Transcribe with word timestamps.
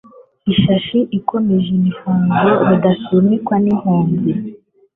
Ishashi 0.53 0.99
ikomeje 1.17 1.67
imihigo 1.77 2.47
rudasunikwa 2.69 3.55
n,impunzi 3.63 4.31